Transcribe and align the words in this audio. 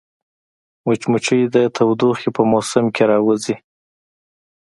مچمچۍ 0.85 1.41
د 1.55 1.57
تودوخې 1.75 2.29
په 2.35 2.41
موسم 2.51 2.85
کې 2.95 3.03
راووځي 3.11 3.55